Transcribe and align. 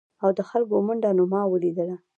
او 0.23 0.29
د 0.37 0.39
خلکو 0.49 0.75
منډه 0.87 1.09
نو 1.17 1.23
ما 1.33 1.41
ولیدله؟ 1.51 1.95